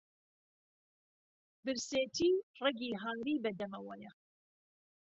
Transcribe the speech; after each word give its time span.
برسێتی 1.63 2.31
ڕهگی 2.59 2.91
هاری 3.01 3.35
بهدهمهوهیه 3.43 4.11